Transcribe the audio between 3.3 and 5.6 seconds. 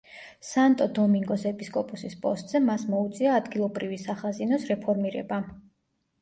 ადგილობრივი სახაზინოს რეფორმირება.